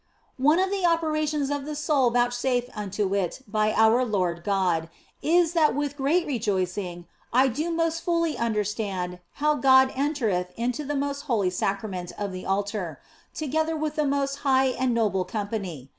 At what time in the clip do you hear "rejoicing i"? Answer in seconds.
6.25-7.47